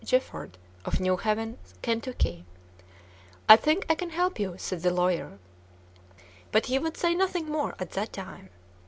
Gifford, 0.03 0.57
of 0.83 0.99
New 0.99 1.15
Haven, 1.15 1.59
Ct. 1.83 2.07
"I 3.47 3.55
think 3.55 3.85
I 3.87 3.93
can 3.93 4.09
help 4.09 4.39
you," 4.39 4.55
said 4.57 4.81
the 4.81 4.89
lawyer. 4.91 5.37
But 6.51 6.65
he 6.65 6.79
would 6.79 6.97
say 6.97 7.13
nothing 7.13 7.45
more 7.45 7.75
at 7.77 7.91
that 7.91 8.11
time. 8.11 8.49